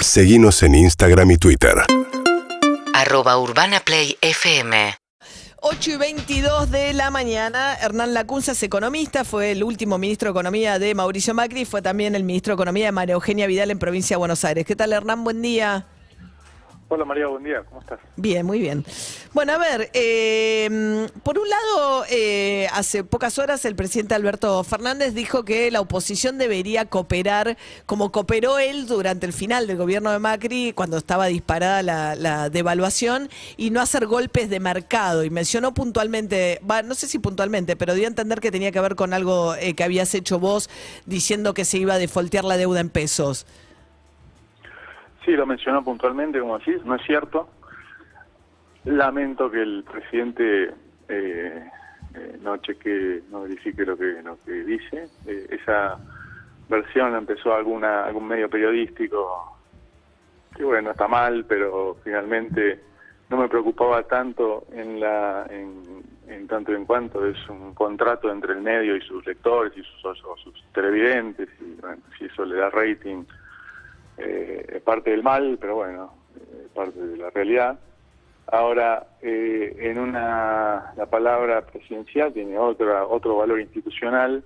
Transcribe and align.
Seguimos 0.00 0.62
en 0.62 0.76
Instagram 0.76 1.32
y 1.32 1.36
Twitter. 1.38 1.74
arroba 2.94 3.38
urbanaplayfm 3.38 4.94
8 5.60 5.90
y 5.90 5.96
22 5.96 6.70
de 6.70 6.92
la 6.92 7.10
mañana, 7.10 7.74
Hernán 7.74 8.14
Lacunza 8.14 8.52
es 8.52 8.62
economista, 8.62 9.24
fue 9.24 9.50
el 9.50 9.64
último 9.64 9.98
ministro 9.98 10.28
de 10.28 10.30
Economía 10.30 10.78
de 10.78 10.94
Mauricio 10.94 11.34
Macri, 11.34 11.64
fue 11.64 11.82
también 11.82 12.14
el 12.14 12.22
ministro 12.22 12.52
de 12.52 12.54
Economía 12.54 12.86
de 12.86 12.92
María 12.92 13.14
Eugenia 13.14 13.48
Vidal 13.48 13.72
en 13.72 13.80
provincia 13.80 14.14
de 14.14 14.18
Buenos 14.18 14.44
Aires. 14.44 14.64
¿Qué 14.64 14.76
tal 14.76 14.92
Hernán? 14.92 15.24
Buen 15.24 15.42
día. 15.42 15.86
Hola 16.90 17.04
María, 17.04 17.26
buen 17.26 17.44
día, 17.44 17.62
¿cómo 17.68 17.82
estás? 17.82 18.00
Bien, 18.16 18.46
muy 18.46 18.60
bien. 18.60 18.82
Bueno, 19.34 19.52
a 19.52 19.58
ver, 19.58 19.90
eh, 19.92 21.06
por 21.22 21.38
un 21.38 21.46
lado, 21.46 22.04
eh, 22.08 22.66
hace 22.72 23.04
pocas 23.04 23.38
horas 23.38 23.66
el 23.66 23.76
presidente 23.76 24.14
Alberto 24.14 24.64
Fernández 24.64 25.12
dijo 25.12 25.44
que 25.44 25.70
la 25.70 25.82
oposición 25.82 26.38
debería 26.38 26.86
cooperar 26.86 27.58
como 27.84 28.10
cooperó 28.10 28.58
él 28.58 28.86
durante 28.86 29.26
el 29.26 29.34
final 29.34 29.66
del 29.66 29.76
gobierno 29.76 30.10
de 30.10 30.18
Macri, 30.18 30.72
cuando 30.72 30.96
estaba 30.96 31.26
disparada 31.26 31.82
la, 31.82 32.48
devaluación, 32.48 33.28
y 33.58 33.68
no 33.68 33.82
hacer 33.82 34.06
golpes 34.06 34.48
de 34.48 34.58
mercado. 34.58 35.24
Y 35.24 35.30
mencionó 35.30 35.74
puntualmente, 35.74 36.58
no 36.86 36.94
sé 36.94 37.06
si 37.06 37.18
puntualmente, 37.18 37.76
pero 37.76 37.92
dio 37.92 38.06
a 38.06 38.08
entender 38.08 38.40
que 38.40 38.50
tenía 38.50 38.72
que 38.72 38.80
ver 38.80 38.96
con 38.96 39.12
algo 39.12 39.54
eh, 39.56 39.74
que 39.74 39.84
habías 39.84 40.14
hecho 40.14 40.38
vos, 40.38 40.70
diciendo 41.04 41.52
que 41.52 41.66
se 41.66 41.76
iba 41.76 41.94
a 41.94 41.98
defoltear 41.98 42.46
la 42.46 42.56
deuda 42.56 42.80
en 42.80 42.88
pesos. 42.88 43.44
Sí, 45.28 45.36
lo 45.36 45.44
mencionó 45.44 45.84
puntualmente, 45.84 46.40
como 46.40 46.58
decís, 46.58 46.82
no 46.86 46.94
es 46.94 47.02
cierto. 47.02 47.50
Lamento 48.86 49.50
que 49.50 49.60
el 49.60 49.84
presidente 49.84 50.72
eh, 51.06 51.70
eh, 52.14 52.38
no 52.40 52.56
cheque, 52.56 53.20
no 53.30 53.42
verifique 53.42 53.84
lo 53.84 53.94
que, 53.98 54.22
lo 54.22 54.42
que 54.42 54.52
dice. 54.52 55.06
Eh, 55.26 55.46
esa 55.50 55.98
versión 56.70 57.12
la 57.12 57.18
empezó 57.18 57.52
alguna, 57.52 58.06
algún 58.06 58.26
medio 58.26 58.48
periodístico, 58.48 59.54
que 60.56 60.64
bueno, 60.64 60.92
está 60.92 61.08
mal, 61.08 61.44
pero 61.46 61.98
finalmente 62.02 62.80
no 63.28 63.36
me 63.36 63.50
preocupaba 63.50 64.04
tanto 64.04 64.64
en 64.72 64.98
la 64.98 65.46
en, 65.50 66.04
en 66.26 66.46
tanto 66.46 66.72
en 66.72 66.86
cuanto 66.86 67.26
es 67.26 67.36
un 67.50 67.74
contrato 67.74 68.32
entre 68.32 68.54
el 68.54 68.62
medio 68.62 68.96
y 68.96 69.02
sus 69.02 69.26
lectores 69.26 69.74
y 69.76 69.82
sus, 69.82 70.06
o 70.24 70.36
sus 70.38 70.64
televidentes, 70.72 71.50
y 71.60 71.78
bueno, 71.82 71.98
si 72.16 72.24
eso 72.24 72.46
le 72.46 72.56
da 72.56 72.70
rating 72.70 73.24
eh, 74.18 74.66
es 74.74 74.82
parte 74.82 75.10
del 75.10 75.22
mal, 75.22 75.58
pero 75.60 75.76
bueno, 75.76 76.12
es 76.36 76.70
parte 76.72 76.98
de 76.98 77.16
la 77.16 77.30
realidad. 77.30 77.78
Ahora, 78.46 79.06
eh, 79.20 79.76
en 79.78 79.98
una 79.98 80.92
la 80.96 81.06
palabra 81.06 81.66
presidencial 81.66 82.32
tiene 82.32 82.58
otra 82.58 83.04
otro 83.04 83.36
valor 83.36 83.60
institucional, 83.60 84.42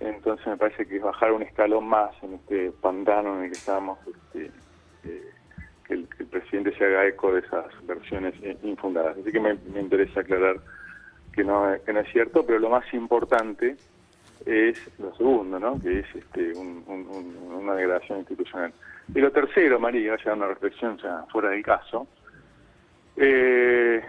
entonces 0.00 0.46
me 0.46 0.56
parece 0.56 0.86
que 0.86 0.96
es 0.96 1.02
bajar 1.02 1.32
un 1.32 1.42
escalón 1.42 1.86
más 1.86 2.10
en 2.22 2.34
este 2.34 2.72
pantano 2.72 3.36
en 3.38 3.44
el 3.44 3.50
que 3.52 3.58
estamos, 3.58 3.98
este, 4.06 4.50
eh, 5.04 5.30
que, 5.86 5.94
el, 5.94 6.06
presidente 6.06 6.76
se 6.76 6.84
haga 6.84 7.06
eco 7.06 7.32
de 7.32 7.40
esas 7.40 7.66
versiones 7.86 8.34
infundadas. 8.62 9.16
Así 9.16 9.30
que 9.30 9.40
me, 9.40 9.54
me 9.72 9.80
interesa 9.80 10.20
aclarar 10.20 10.56
que 11.32 11.44
no, 11.44 11.72
que 11.84 11.92
no 11.92 12.00
es 12.00 12.12
cierto, 12.12 12.44
pero 12.44 12.58
lo 12.58 12.70
más 12.70 12.84
importante 12.92 13.76
es 14.46 14.78
lo 14.98 15.14
segundo, 15.16 15.58
¿no? 15.58 15.80
que 15.80 16.00
es 16.00 16.14
este, 16.14 16.52
un, 16.58 16.84
un, 16.86 17.52
una 17.52 17.74
degradación 17.74 18.18
institucional. 18.20 18.72
Y 19.14 19.20
lo 19.20 19.30
tercero, 19.30 19.78
María, 19.78 20.16
ya 20.22 20.34
una 20.34 20.46
reflexión 20.46 20.98
ya 20.98 21.24
fuera 21.30 21.50
del 21.50 21.62
caso, 21.62 22.06
eh, 23.16 24.02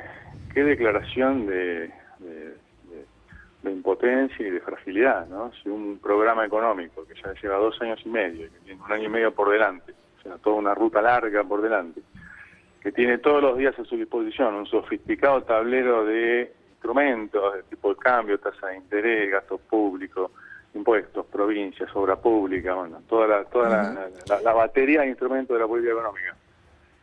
qué 0.54 0.64
declaración 0.64 1.46
de, 1.46 1.92
de, 2.20 2.56
de, 3.64 3.72
impotencia 3.72 4.48
y 4.48 4.52
de 4.52 4.60
fragilidad, 4.60 5.28
¿no? 5.28 5.52
Si 5.62 5.70
un 5.70 6.00
programa 6.00 6.46
económico 6.46 7.06
que 7.06 7.16
ya 7.16 7.34
lleva 7.42 7.58
dos 7.58 7.82
años 7.82 8.00
y 8.06 8.10
medio, 8.10 8.50
que 8.52 8.60
tiene 8.60 8.82
un 8.82 8.92
año 8.92 9.06
y 9.06 9.10
medio 9.10 9.34
por 9.34 9.50
delante, 9.50 9.94
o 10.20 10.22
sea, 10.22 10.38
toda 10.38 10.56
una 10.58 10.76
ruta 10.76 11.02
larga 11.02 11.44
por 11.44 11.62
delante, 11.62 12.02
que 12.82 12.92
tiene 12.92 13.18
todos 13.18 13.42
los 13.42 13.58
días 13.58 13.78
a 13.80 13.86
su 13.86 13.98
disposición 13.98 14.54
un 14.54 14.68
sofisticado 14.68 15.44
tablero 15.44 16.06
de 16.06 16.54
instrumentos 16.86 17.56
de 17.56 17.64
tipo 17.64 17.90
de 17.90 17.96
cambio, 17.96 18.40
tasa 18.40 18.68
de 18.68 18.78
interés, 18.78 19.32
gasto 19.32 19.58
público, 19.58 20.32
impuestos, 20.76 21.26
provincias, 21.26 21.90
obra 21.96 22.16
pública, 22.16 22.76
bueno, 22.76 23.02
toda 23.10 23.28
la, 23.28 23.44
toda 23.46 23.68
uh 23.68 23.72
-huh. 23.72 23.94
la, 24.28 24.36
la, 24.36 24.42
la, 24.42 24.54
batería 24.54 25.02
de 25.02 25.08
instrumentos 25.08 25.56
de 25.56 25.62
la 25.62 25.68
política 25.68 25.94
económica. 25.94 26.36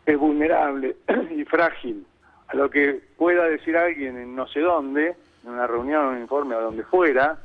Es 0.06 0.19
vulnerable 0.19 0.97
y 1.31 1.45
frágil 1.45 2.06
a 2.49 2.56
lo 2.56 2.71
que 2.71 3.01
pueda 3.17 3.45
decir 3.47 3.77
alguien 3.77 4.19
en 4.19 4.37
no 4.37 4.47
sé 4.47 4.61
dónde, 4.61 5.17
en 5.45 5.51
una 5.51 5.67
reunión, 5.67 6.03
en 6.09 6.15
un 6.17 6.21
informe, 6.21 6.55
o 6.55 6.61
donde 6.61 6.85
fuera, 6.85 7.39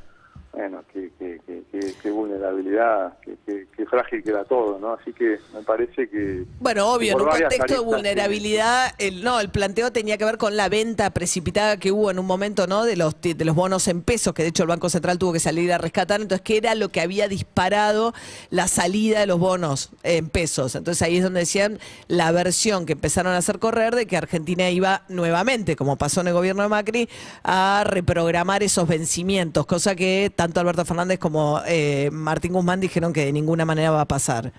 bueno, 0.57 0.84
qué, 0.91 1.12
qué, 1.19 1.40
qué, 1.45 1.94
qué 2.01 2.09
vulnerabilidad, 2.09 3.13
qué, 3.22 3.85
frágil 3.85 4.23
queda 4.23 4.44
todo, 4.44 4.79
¿no? 4.79 4.94
Así 4.94 5.13
que 5.13 5.38
me 5.53 5.62
parece 5.62 6.09
que... 6.09 6.45
Bueno, 6.59 6.91
obvio, 6.91 7.13
en 7.13 7.22
un 7.22 7.28
contexto 7.28 7.73
de 7.75 7.79
vulnerabilidad, 7.79 8.96
el, 8.97 9.23
no, 9.23 9.40
el 9.40 9.50
planteo 9.50 9.91
tenía 9.91 10.17
que 10.17 10.25
ver 10.25 10.40
con 10.40 10.57
la 10.57 10.67
venta 10.67 11.12
precipitada 11.12 11.78
que 11.78 11.91
hubo 11.91 12.09
en 12.09 12.17
un 12.17 12.25
momento, 12.25 12.66
¿no? 12.66 12.85
De 12.85 12.96
los, 12.96 13.22
de 13.22 13.46
los 13.46 13.56
bonos 13.56 13.88
en 13.88 14.01
pesos, 14.01 14.34
que 14.34 14.41
de 14.41 14.50
hecho 14.50 14.63
el 14.63 14.69
Banco 14.69 14.90
Central 14.90 15.19
tuvo 15.19 15.34
que 15.34 15.40
salir 15.40 15.72
a 15.72 15.78
rescatar, 15.78 16.22
entonces, 16.22 16.44
¿qué 16.44 16.57
era 16.57 16.73
lo 16.73 16.90
que 16.90 17.01
había 17.01 17.28
disparado 17.28 18.16
la 18.50 18.67
salida 18.67 19.19
de 19.19 19.28
los 19.28 19.38
bonos 19.38 19.91
en 20.01 20.28
pesos? 20.28 20.73
Entonces 20.73 21.03
ahí 21.03 21.17
es 21.17 21.23
donde 21.23 21.41
decían 21.41 21.78
la 22.07 22.31
versión 22.31 22.88
que 22.88 22.94
empezaron 22.94 23.34
a 23.34 23.38
hacer 23.38 23.59
correr 23.59 23.94
de 23.94 24.07
que 24.07 24.17
Argentina 24.17 24.72
iba 24.72 25.03
nuevamente, 25.07 25.75
como 25.75 25.97
pasó 25.97 26.22
en 26.22 26.29
el 26.29 26.34
gobierno 26.34 26.63
de 26.63 26.69
Macri, 26.69 27.09
a 27.44 27.84
reprogramar 27.85 28.63
esos 28.63 28.88
vencimientos, 28.88 29.67
cosa 29.67 29.96
que 29.96 30.31
tanto 30.35 30.47
Alberto 30.56 30.85
Fernández 30.85 31.19
como 31.19 31.59
eh, 31.68 32.09
Martín 32.12 32.53
Guzmán 32.53 32.80
dijeron 32.80 33.13
que 33.13 33.25
de 33.25 33.31
ninguna 33.31 33.66
manera 33.66 33.91
va 33.91 34.02
a 34.02 34.06
pasar. 34.06 34.52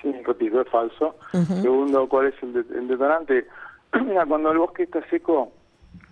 Sí, 0.00 0.12
repito, 0.24 0.60
es 0.60 0.68
falso. 0.68 1.16
Uh 1.32 1.38
-huh. 1.38 1.62
Segundo, 1.62 2.08
¿cuál 2.08 2.26
es 2.28 2.34
el, 2.42 2.52
de, 2.52 2.60
el 2.78 2.88
detonante? 2.88 3.46
Mira, 4.04 4.26
cuando 4.26 4.52
el 4.52 4.58
bosque 4.58 4.84
está 4.84 5.00
seco, 5.08 5.52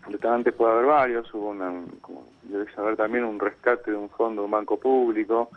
detonantes 0.09 0.55
puede 0.55 0.73
haber 0.73 0.87
varios. 0.87 1.33
Hubo 1.35 1.51
una, 1.51 1.73
como 2.01 2.25
debes 2.43 2.73
saber 2.75 2.97
también, 2.97 3.25
un 3.25 3.39
rescate 3.39 3.91
de 3.91 3.97
un 3.97 4.09
fondo 4.11 4.43
de 4.43 4.47
un 4.47 4.51
banco 4.51 4.79
público 4.79 5.51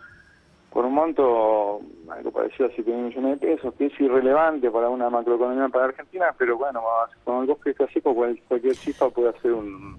por 0.72 0.86
un 0.86 0.94
monto, 0.94 1.82
algo 2.10 2.32
parecido 2.32 2.70
a 2.70 2.72
7 2.74 2.92
millones 2.92 3.40
de 3.40 3.48
pesos, 3.48 3.74
que 3.74 3.88
es 3.88 4.00
irrelevante 4.00 4.70
para 4.70 4.90
una 4.90 5.10
macroeconomía 5.10 5.68
para 5.70 5.86
Argentina, 5.86 6.28
pero 6.38 6.58
bueno, 6.58 6.84
con 7.24 7.42
el 7.42 7.48
bosque 7.48 7.72
está 7.72 7.88
seco, 7.88 8.14
cualquier 8.14 8.76
cifra 8.76 9.10
puede 9.10 9.30
hacer 9.30 9.52
un, 9.52 9.98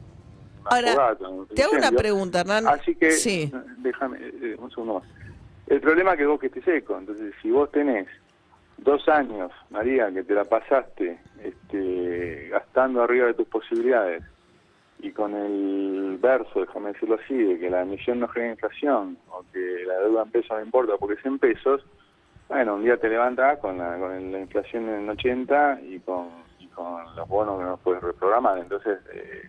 Ahora, 0.64 0.92
fogata, 0.92 1.54
te 1.54 1.62
hago 1.62 1.72
una 1.76 1.90
pregunta, 1.90 2.40
Hernán. 2.40 2.66
Así 2.68 2.94
que, 2.94 3.12
sí. 3.12 3.52
déjame, 3.78 4.18
eh, 4.20 4.56
un 4.58 4.70
segundo 4.70 4.94
más. 4.94 5.04
El 5.66 5.80
problema 5.80 6.12
es 6.12 6.16
que 6.16 6.22
el 6.24 6.28
bosque 6.28 6.46
esté 6.48 6.62
seco, 6.62 6.98
entonces 6.98 7.32
si 7.40 7.50
vos 7.50 7.70
tenés 7.70 8.08
dos 8.78 9.08
años, 9.08 9.52
María, 9.70 10.10
que 10.10 10.24
te 10.24 10.34
la 10.34 10.44
pasaste 10.44 11.18
este, 11.42 12.48
gastando 12.48 13.02
arriba 13.02 13.26
de 13.26 13.34
tus 13.34 13.46
posibilidades, 13.46 14.24
y 14.98 15.12
con 15.12 15.34
el 15.34 16.18
verso, 16.20 16.60
déjame 16.60 16.92
decirlo 16.92 17.18
así, 17.22 17.34
de 17.34 17.58
que 17.58 17.70
la 17.70 17.82
emisión 17.82 18.20
no 18.20 18.28
genera 18.28 18.52
inflación, 18.52 19.16
o 19.30 19.44
que 19.52 19.84
la 19.86 20.00
deuda 20.00 20.22
en 20.24 20.30
pesos 20.30 20.50
no 20.58 20.64
importa 20.64 20.94
porque 20.98 21.18
es 21.18 21.24
en 21.24 21.38
pesos, 21.38 21.86
bueno, 22.48 22.74
un 22.74 22.82
día 22.82 22.96
te 22.96 23.08
levantas 23.08 23.58
con 23.60 23.78
la, 23.78 23.96
con 23.96 24.32
la 24.32 24.40
inflación 24.40 24.88
en 24.88 25.08
80 25.08 25.82
y 25.82 26.00
con, 26.00 26.30
y 26.58 26.66
con 26.66 27.14
los 27.14 27.28
bonos 27.28 27.58
que 27.58 27.64
no 27.64 27.76
puedes 27.76 28.02
reprogramar, 28.02 28.58
entonces... 28.58 28.98
Eh, 29.12 29.42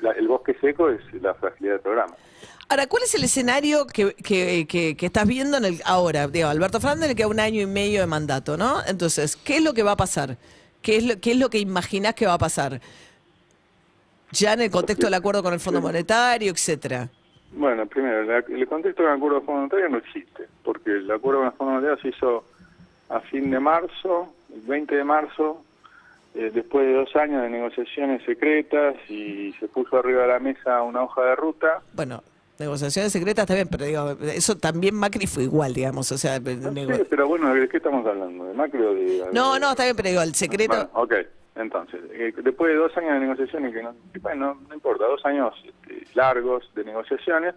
la, 0.00 0.12
el 0.12 0.28
bosque 0.28 0.56
seco 0.60 0.88
es 0.88 1.00
la 1.20 1.34
fragilidad 1.34 1.74
del 1.74 1.82
programa. 1.82 2.14
Ahora, 2.68 2.86
¿cuál 2.86 3.02
es 3.02 3.14
el 3.14 3.24
escenario 3.24 3.86
que, 3.86 4.14
que, 4.14 4.66
que, 4.66 4.96
que 4.96 5.06
estás 5.06 5.26
viendo 5.26 5.58
en 5.58 5.64
el 5.66 5.82
ahora? 5.84 6.26
Digo, 6.28 6.48
Alberto 6.48 6.80
Fernández 6.80 7.08
le 7.10 7.14
queda 7.14 7.28
un 7.28 7.40
año 7.40 7.60
y 7.60 7.66
medio 7.66 8.00
de 8.00 8.06
mandato, 8.06 8.56
¿no? 8.56 8.78
Entonces, 8.86 9.36
¿qué 9.36 9.56
es 9.56 9.62
lo 9.62 9.74
que 9.74 9.82
va 9.82 9.92
a 9.92 9.96
pasar? 9.96 10.38
¿Qué 10.80 10.96
es 10.96 11.04
lo, 11.04 11.20
qué 11.20 11.32
es 11.32 11.38
lo 11.38 11.50
que 11.50 11.58
imaginás 11.58 12.14
que 12.14 12.26
va 12.26 12.34
a 12.34 12.38
pasar? 12.38 12.80
Ya 14.30 14.54
en 14.54 14.62
el 14.62 14.70
contexto 14.70 15.06
del 15.06 15.14
acuerdo 15.14 15.42
con 15.42 15.52
el 15.52 15.60
Fondo 15.60 15.80
Monetario, 15.82 16.50
etcétera. 16.50 17.10
Bueno, 17.52 17.84
primero, 17.86 18.22
la, 18.22 18.38
el 18.38 18.66
contexto 18.66 19.02
del 19.02 19.12
acuerdo 19.12 19.36
con 19.36 19.42
el 19.42 19.46
Fondo 19.46 19.60
Monetario 19.60 19.88
no 19.90 19.98
existe, 19.98 20.48
porque 20.64 20.92
el 20.92 21.10
acuerdo 21.10 21.40
con 21.40 21.48
el 21.48 21.52
Fondo 21.52 21.72
Monetario 21.74 22.00
se 22.00 22.08
hizo 22.08 22.44
a 23.10 23.20
fin 23.20 23.50
de 23.50 23.60
marzo, 23.60 24.32
el 24.54 24.62
20 24.62 24.96
de 24.96 25.04
marzo, 25.04 25.62
eh, 26.34 26.50
después 26.52 26.86
de 26.86 26.94
dos 26.94 27.14
años 27.16 27.42
de 27.42 27.50
negociaciones 27.50 28.24
secretas 28.24 28.94
y 29.08 29.52
se 29.60 29.68
puso 29.68 29.98
arriba 29.98 30.22
de 30.22 30.28
la 30.28 30.38
mesa 30.38 30.82
una 30.82 31.02
hoja 31.02 31.24
de 31.24 31.36
ruta. 31.36 31.82
Bueno, 31.92 32.22
negociaciones 32.58 33.12
secretas 33.12 33.46
también, 33.46 33.68
pero 33.68 33.84
digo, 33.84 34.16
eso 34.34 34.56
también 34.56 34.94
Macri 34.94 35.26
fue 35.26 35.44
igual, 35.44 35.74
digamos, 35.74 36.10
o 36.12 36.18
sea... 36.18 36.38
No 36.38 36.96
sé, 36.96 37.04
pero 37.08 37.28
bueno, 37.28 37.52
¿de 37.54 37.68
qué 37.68 37.76
estamos 37.76 38.06
hablando? 38.06 38.46
¿De 38.46 38.54
Macri 38.54 38.80
o 38.80 38.94
de...? 38.94 39.24
No, 39.32 39.58
no, 39.58 39.70
está 39.70 39.84
bien, 39.84 39.96
pero 39.96 40.08
digo, 40.08 40.22
el 40.22 40.34
secreto... 40.34 40.74
Bueno, 40.74 40.90
ok, 40.94 41.14
entonces, 41.56 42.00
eh, 42.12 42.32
después 42.42 42.72
de 42.72 42.78
dos 42.78 42.96
años 42.96 43.12
de 43.12 43.20
negociaciones, 43.20 43.74
que 43.74 43.82
no, 43.82 43.94
bueno, 44.20 44.58
no 44.68 44.74
importa, 44.74 45.04
dos 45.06 45.24
años 45.26 45.54
este, 45.64 46.06
largos 46.14 46.70
de 46.74 46.84
negociaciones, 46.84 47.54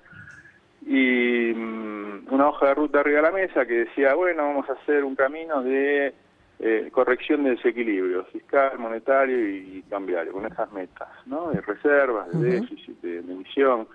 y 0.86 1.54
mmm, 1.56 2.28
una 2.30 2.50
hoja 2.50 2.68
de 2.68 2.74
ruta 2.76 3.00
arriba 3.00 3.18
de 3.18 3.24
la 3.24 3.32
mesa 3.32 3.66
que 3.66 3.86
decía, 3.86 4.14
bueno, 4.16 4.44
vamos 4.44 4.70
a 4.70 4.74
hacer 4.74 5.04
un 5.04 5.16
camino 5.16 5.64
de 5.64 6.14
eh, 6.60 6.90
corrección 6.92 7.44
de 7.44 7.52
desequilibrio 7.52 8.24
fiscal, 8.26 8.78
monetario 8.80 9.38
y 9.50 9.84
cambiario, 9.90 10.32
con 10.32 10.46
esas 10.46 10.72
metas, 10.72 11.10
¿no? 11.26 11.52
De 11.52 11.62
reservas, 11.62 12.30
de 12.32 12.38
uh 12.38 12.42
-huh. 12.42 12.62
déficit, 12.62 13.02
de, 13.02 13.22
de 13.22 13.34
emisión. 13.34 13.88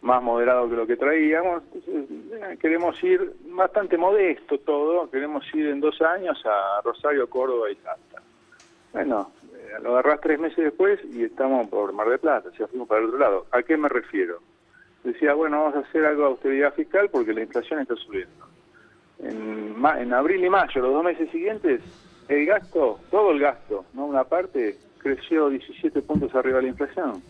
más 0.00 0.22
moderado 0.22 0.70
que 0.70 0.76
lo 0.76 0.86
que 0.86 0.96
traíamos. 0.96 1.60
Entonces, 1.74 2.04
eh, 2.32 2.56
queremos 2.60 3.02
ir 3.02 3.32
bastante 3.50 3.98
modesto 3.98 4.56
todo, 4.58 5.10
queremos 5.10 5.42
ir 5.54 5.66
en 5.66 5.80
dos 5.80 6.00
años 6.00 6.40
a 6.46 6.80
Rosario, 6.84 7.28
Córdoba 7.28 7.68
y 7.68 7.74
Salta. 7.82 8.22
Bueno, 8.92 9.32
eh, 9.52 9.72
lo 9.82 9.90
agarrás 9.90 10.20
tres 10.20 10.38
meses 10.38 10.64
después 10.64 11.00
y 11.12 11.24
estamos 11.24 11.68
por 11.68 11.92
Mar 11.92 12.08
del 12.08 12.20
Plata, 12.20 12.48
o 12.48 12.52
sea, 12.54 12.68
fuimos 12.68 12.86
para 12.86 13.00
el 13.00 13.06
otro 13.08 13.18
lado. 13.18 13.46
¿A 13.50 13.60
qué 13.64 13.76
me 13.76 13.88
refiero? 13.88 14.38
Decía, 15.02 15.34
bueno, 15.34 15.62
vamos 15.64 15.74
a 15.74 15.88
hacer 15.88 16.04
algo 16.04 16.22
de 16.22 16.28
austeridad 16.28 16.74
fiscal 16.74 17.08
porque 17.10 17.32
la 17.32 17.40
inflación 17.42 17.80
está 17.80 17.96
subiendo. 17.96 18.46
En, 19.18 19.76
ma- 19.80 20.00
en 20.00 20.14
abril 20.14 20.44
y 20.44 20.48
mayo, 20.48 20.80
los 20.80 20.92
dos 20.92 21.02
meses 21.04 21.28
siguientes, 21.32 21.80
el 22.28 22.46
gasto, 22.46 23.00
todo 23.10 23.30
el 23.32 23.40
gasto, 23.40 23.84
no 23.94 24.06
una 24.06 24.24
parte, 24.24 24.76
creció 24.98 25.48
17 25.48 26.02
puntos 26.02 26.34
arriba 26.34 26.56
de 26.56 26.62
la 26.64 26.68
inflación 26.68 27.22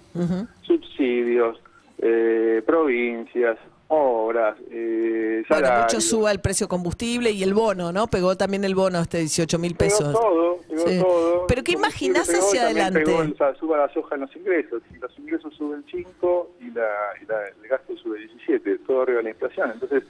subsidios, 0.62 1.60
eh, 1.98 2.62
provincias, 2.66 3.56
obras, 3.88 4.56
eh, 4.70 5.42
Bueno, 5.48 5.66
salarios. 5.66 5.94
mucho 5.94 6.00
suba 6.00 6.30
el 6.30 6.40
precio 6.40 6.68
combustible 6.68 7.30
y 7.30 7.42
el 7.42 7.54
bono, 7.54 7.90
¿no? 7.92 8.06
Pegó 8.06 8.36
también 8.36 8.64
el 8.64 8.74
bono, 8.74 9.00
este 9.00 9.18
18 9.18 9.58
mil 9.58 9.74
Pegó 9.74 9.88
pesos. 9.98 10.12
todo, 10.12 10.58
pegó 10.68 10.88
Sí. 10.88 10.98
todo. 11.00 11.46
Pero 11.46 11.62
¿qué 11.62 11.72
imaginás 11.72 12.26
pegó 12.28 12.40
hacia 12.46 12.62
adelante? 12.64 13.00
Pegó, 13.00 13.22
el- 13.22 13.32
o 13.32 13.36
sea, 13.36 13.54
suba 13.54 13.78
la 13.78 13.88
soja 13.94 14.16
en 14.16 14.20
los 14.22 14.36
ingresos. 14.36 14.82
Si 14.92 14.98
los 14.98 15.18
ingresos 15.18 15.54
suben 15.54 15.82
5 15.90 16.50
y, 16.60 16.70
la, 16.72 16.88
y 17.22 17.26
la- 17.26 17.44
el 17.62 17.68
gasto 17.68 17.96
sube 17.96 18.18
17, 18.18 18.78
todo 18.86 19.02
arriba 19.02 19.18
de 19.18 19.24
la 19.24 19.30
inflación. 19.30 19.70
Entonces, 19.72 20.02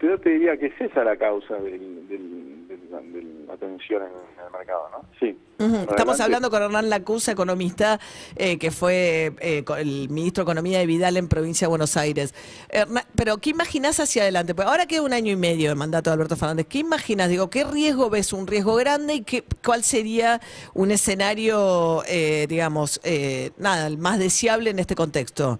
yo 0.00 0.18
te 0.18 0.30
diría 0.30 0.56
que 0.56 0.66
es 0.66 0.80
esa 0.80 1.04
la 1.04 1.16
causa 1.16 1.56
del- 1.56 2.53
de 2.76 3.46
la 3.46 3.56
tensión 3.56 4.02
en, 4.02 4.44
el 4.44 4.52
mercado, 4.52 4.88
¿no? 4.90 5.04
Sí. 5.18 5.36
Estamos 5.58 5.90
Adelante. 5.90 6.22
hablando 6.22 6.50
con 6.50 6.62
Hernán 6.62 6.90
Lacusa, 6.90 7.32
economista, 7.32 8.00
eh, 8.36 8.58
que 8.58 8.70
fue 8.70 9.32
eh, 9.40 9.64
el 9.78 10.08
ministro 10.10 10.44
de 10.44 10.50
Economía 10.50 10.78
de 10.80 10.86
Vidal 10.86 11.16
en 11.16 11.28
provincia 11.28 11.66
de 11.66 11.70
Buenos 11.70 11.96
Aires. 11.96 12.34
Hernán, 12.68 13.04
pero, 13.16 13.38
¿qué 13.38 13.50
imaginás 13.50 14.00
hacia 14.00 14.22
adelante? 14.22 14.54
Pues 14.54 14.66
ahora 14.66 14.86
queda 14.86 15.02
un 15.02 15.12
año 15.12 15.32
y 15.32 15.36
medio 15.36 15.68
de 15.68 15.74
mandato 15.76 16.10
de 16.10 16.14
Alberto 16.14 16.36
Fernández. 16.36 16.66
¿Qué 16.68 16.78
imaginas? 16.78 17.28
Digo, 17.28 17.48
¿qué 17.48 17.64
riesgo 17.64 18.10
ves? 18.10 18.32
¿Un 18.32 18.46
riesgo 18.46 18.74
grande? 18.74 19.14
¿Y 19.14 19.22
qué, 19.22 19.44
cuál 19.64 19.82
sería 19.82 20.40
un 20.74 20.90
escenario, 20.90 22.02
eh, 22.08 22.46
digamos, 22.48 23.00
eh, 23.04 23.50
nada, 23.56 23.86
el 23.86 23.98
más 23.98 24.18
deseable 24.18 24.70
en 24.70 24.78
este 24.78 24.94
contexto? 24.94 25.58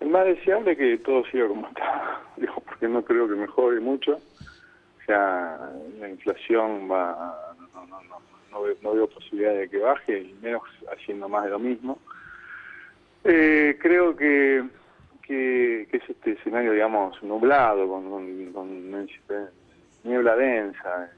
El 0.00 0.08
más 0.08 0.24
deseable 0.26 0.72
es 0.72 0.78
que 0.78 0.98
todo 0.98 1.24
siga 1.30 1.48
como 1.48 1.68
está, 1.68 2.22
digo, 2.36 2.54
porque 2.64 2.88
no 2.88 3.04
creo 3.04 3.28
que 3.28 3.34
mejore 3.34 3.80
mucho. 3.80 4.18
La 5.08 6.08
inflación 6.08 6.90
va, 6.90 7.54
no, 7.74 7.86
no, 7.86 8.02
no, 8.02 8.20
no, 8.50 8.62
veo, 8.62 8.76
no 8.82 8.94
veo 8.94 9.08
posibilidad 9.08 9.54
de 9.54 9.68
que 9.68 9.78
baje, 9.78 10.20
y 10.20 10.34
menos 10.42 10.62
haciendo 10.92 11.28
más 11.28 11.44
de 11.44 11.50
lo 11.50 11.58
mismo. 11.58 11.98
Eh, 13.24 13.78
creo 13.80 14.16
que, 14.16 14.64
que, 15.22 15.82
es 15.90 16.08
este 16.08 16.32
escenario, 16.32 16.72
digamos, 16.72 17.22
nublado, 17.22 17.88
con, 17.88 18.10
con, 18.10 18.52
con 18.52 19.08
niebla 20.04 20.36
densa, 20.36 21.10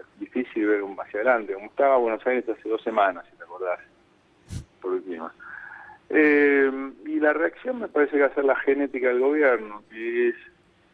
es 0.00 0.20
difícil 0.20 0.66
ver 0.66 0.82
un 0.82 0.98
hacia 0.98 1.20
adelante, 1.20 1.54
como 1.54 1.66
estaba 1.66 1.96
Buenos 1.96 2.26
Aires 2.26 2.48
hace 2.48 2.68
dos 2.68 2.82
semanas, 2.82 3.24
si 3.30 3.36
te 3.36 3.44
acordás, 3.44 3.80
por 4.80 5.02
clima. 5.02 5.32
Eh, 6.10 6.70
y 7.06 7.20
la 7.20 7.32
reacción 7.32 7.80
me 7.80 7.88
parece 7.88 8.12
que 8.12 8.22
va 8.22 8.26
a 8.26 8.34
ser 8.34 8.44
la 8.44 8.56
genética 8.56 9.08
del 9.08 9.20
gobierno, 9.20 9.82
que 9.90 10.28
es 10.28 10.36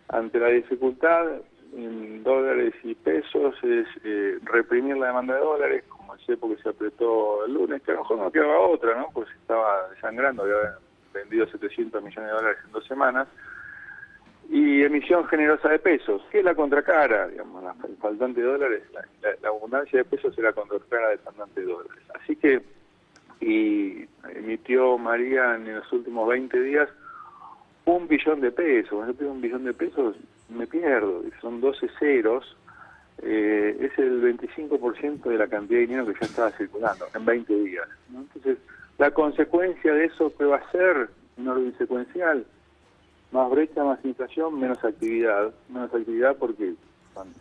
ante 0.09 0.39
la 0.39 0.49
dificultad 0.49 1.27
en 1.77 2.23
dólares 2.23 2.75
y 2.83 2.95
pesos, 2.95 3.55
es 3.63 3.87
eh, 4.05 4.39
reprimir 4.45 4.97
la 4.97 5.09
demanda 5.09 5.35
de 5.35 5.41
dólares, 5.41 5.85
como 5.89 6.15
el 6.15 6.21
cepo 6.25 6.49
que 6.55 6.63
se 6.63 6.69
apretó 6.69 7.45
el 7.47 7.55
lunes, 7.55 7.83
que 7.83 7.91
a 7.93 7.95
lo 7.95 8.01
mejor 8.03 8.19
no 8.19 8.31
quedaba 8.33 8.61
otra, 8.61 8.97
¿no? 8.99 9.09
Pues 9.13 9.29
estaba 9.41 9.89
desangrando, 9.91 10.43
había 10.45 10.79
vendido 11.13 11.47
700 11.49 12.03
millones 12.03 12.31
de 12.31 12.37
dólares 12.37 12.59
en 12.65 12.73
dos 12.73 12.87
semanas. 12.87 13.29
Y 14.51 14.83
emisión 14.83 15.25
generosa 15.27 15.71
de 15.71 15.79
pesos, 15.79 16.23
que 16.31 16.41
es 16.41 16.45
la 16.45 16.55
contracara, 16.55 17.29
digamos, 17.29 17.63
la, 17.65 17.75
faltante 18.01 18.41
de 18.43 18.47
dólares, 18.47 18.83
la, 18.93 19.01
la- 19.23 19.37
la 19.41 19.49
abundancia 19.49 19.99
de 20.01 20.05
pesos 20.05 20.37
es 20.37 20.55
contracara 20.55 21.09
del 21.09 21.19
faltante 21.21 21.61
de 21.63 21.67
dólares. 21.67 22.03
Así 22.15 22.37
que 22.37 22.63
y 23.41 24.07
emitió 24.35 24.97
María 24.97 25.57
en 25.57 25.75
los 25.75 25.93
últimos 25.93 26.29
20 26.29 26.61
días 26.61 26.89
un 27.85 28.07
billón 28.09 28.41
de 28.41 28.51
pesos. 28.53 28.93
Un 29.21 29.41
billón 29.41 29.65
de 29.65 29.75
pesos, 29.75 30.17
me 30.55 30.67
pierdo. 30.67 31.23
Son 31.41 31.61
12 31.61 31.89
ceros. 31.99 32.57
Eh, 33.23 33.77
es 33.81 33.99
el 33.99 34.23
25% 34.23 35.23
de 35.23 35.39
la 35.39 35.47
cantidad 35.47 35.79
de 35.79 35.87
dinero 35.87 36.07
que 36.07 36.15
ya 36.21 36.27
estaba 36.27 36.51
circulando 36.53 37.07
en 37.15 37.25
20 37.25 37.55
días. 37.55 37.89
¿no? 38.11 38.21
Entonces, 38.21 38.59
la 38.99 39.11
consecuencia 39.13 39.95
de 39.95 40.07
eso, 40.07 40.33
¿qué 40.37 40.45
va 40.45 40.57
a 40.57 40.73
ser? 40.73 41.11
Un 41.37 41.49
orden 41.49 41.77
secuencial. 41.79 42.45
Más 43.33 43.51
brecha, 43.51 43.85
más 43.85 44.05
inflación, 44.05 44.59
menos 44.59 44.83
actividad. 44.85 45.53
Menos 45.69 45.95
actividad 45.95 46.37
porque 46.37 46.75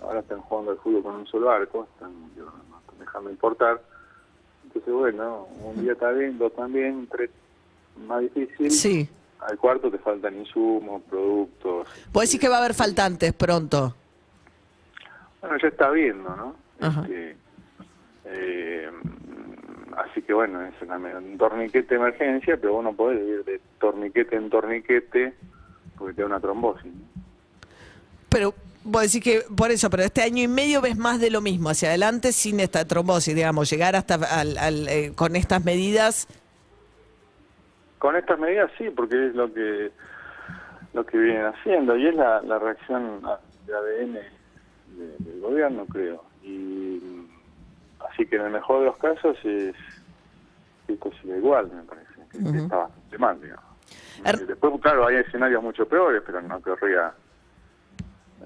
ahora 0.01 0.19
están 0.19 0.41
jugando 0.41 0.71
al 0.71 0.77
fútbol 0.77 1.03
con 1.03 1.15
un 1.15 1.27
solo 1.27 1.49
arco, 1.49 1.87
están, 1.93 2.11
digo, 2.35 2.51
no 2.69 2.79
están 2.79 2.99
dejando 2.99 3.29
importar. 3.29 3.81
Entonces, 4.65 4.93
bueno, 4.93 5.47
un 5.63 5.81
día 5.81 5.93
está 5.93 6.11
bien, 6.11 6.37
dos 6.37 6.53
también, 6.53 7.07
tres 7.11 7.29
más 8.07 8.21
difícil. 8.21 8.71
Sí. 8.71 9.09
Al 9.47 9.57
cuarto 9.57 9.89
te 9.91 9.97
faltan 9.97 10.37
insumos, 10.37 11.01
productos. 11.09 11.87
Vos 12.11 12.23
decís 12.23 12.39
que 12.39 12.47
va 12.49 12.55
a 12.55 12.59
haber 12.59 12.73
faltantes 12.73 13.33
pronto. 13.33 13.95
Bueno, 15.41 15.57
ya 15.61 15.67
está 15.67 15.89
viendo, 15.89 16.35
¿no? 16.35 16.55
Este, 16.79 17.35
eh, 18.25 18.89
así 19.97 20.21
que 20.21 20.33
bueno, 20.33 20.61
es 20.61 20.73
una- 20.81 20.97
un 21.17 21.37
torniquete 21.37 21.95
de 21.95 22.01
emergencia, 22.01 22.57
pero 22.57 22.73
vos 22.73 22.83
no 22.83 22.93
podés 22.93 23.19
ir 23.27 23.43
de 23.43 23.59
torniquete 23.79 24.35
en 24.35 24.49
torniquete 24.49 25.33
porque 25.97 26.13
te 26.13 26.21
da 26.21 26.27
una 26.27 26.39
trombosis. 26.39 26.85
¿no? 26.93 27.01
Pero 28.29 28.53
vos 28.83 29.01
decís 29.03 29.21
que 29.23 29.41
por 29.55 29.71
eso, 29.71 29.89
pero 29.89 30.03
este 30.03 30.21
año 30.21 30.41
y 30.43 30.47
medio 30.47 30.81
ves 30.81 30.97
más 30.97 31.19
de 31.19 31.29
lo 31.29 31.41
mismo 31.41 31.69
hacia 31.69 31.89
adelante 31.89 32.31
sin 32.31 32.59
esta 32.59 32.85
trombosis, 32.85 33.35
digamos, 33.35 33.69
llegar 33.69 33.95
hasta 33.95 34.15
al, 34.15 34.57
al, 34.57 34.87
eh, 34.87 35.11
con 35.15 35.35
estas 35.35 35.63
medidas. 35.63 36.27
Con 38.03 38.17
estas 38.17 38.37
medidas 38.37 38.69
sí, 38.77 38.89
porque 38.89 39.27
es 39.27 39.33
lo 39.33 39.53
que 39.53 39.89
lo 40.91 41.05
que 41.05 41.17
vienen 41.17 41.45
haciendo 41.45 41.95
y 41.95 42.05
es 42.07 42.13
la, 42.15 42.41
la 42.41 42.59
reacción 42.59 43.21
de 43.65 43.73
ADN 43.73 44.13
de- 44.15 45.17
del 45.19 45.39
gobierno, 45.39 45.85
creo. 45.85 46.21
Y 46.43 47.01
así 48.11 48.25
que 48.25 48.35
en 48.35 48.41
el 48.41 48.51
mejor 48.51 48.79
de 48.81 48.85
los 48.87 48.97
casos 48.97 49.37
es 49.45 49.73
esto 50.89 51.11
sigue 51.21 51.37
igual, 51.37 51.71
me 51.73 51.81
parece, 51.83 52.13
que, 52.29 52.39
está 52.57 52.75
bastante 52.75 53.17
mal, 53.17 53.39
digamos. 53.41 53.63
Er- 54.25 54.47
Después, 54.47 54.73
claro, 54.81 55.07
hay 55.07 55.15
escenarios 55.15 55.63
mucho 55.63 55.87
peores, 55.87 56.21
pero 56.25 56.41
no 56.41 56.61
querría 56.61 57.13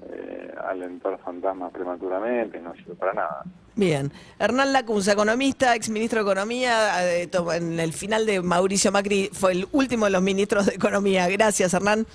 eh, 0.02 0.27
alentar 0.70 1.18
fantasmas 1.24 1.72
prematuramente, 1.72 2.60
no 2.60 2.74
sirve 2.74 2.94
para 2.94 3.12
nada. 3.12 3.42
Bien. 3.74 4.12
Hernán 4.38 4.72
Lacunza, 4.72 5.12
economista, 5.12 5.76
ex 5.76 5.88
ministro 5.88 6.24
de 6.24 6.30
Economía, 6.30 7.04
eh, 7.04 7.30
en 7.54 7.78
el 7.78 7.92
final 7.92 8.26
de 8.26 8.42
Mauricio 8.42 8.90
Macri 8.90 9.30
fue 9.32 9.52
el 9.52 9.68
último 9.72 10.06
de 10.06 10.10
los 10.10 10.22
ministros 10.22 10.66
de 10.66 10.74
Economía. 10.74 11.28
Gracias, 11.28 11.74
Hernán. 11.74 12.06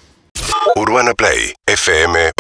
Urbana 0.76 1.14
Play 1.14 1.54
fm 1.66 2.32